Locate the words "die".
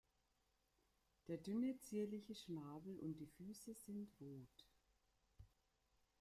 3.19-3.27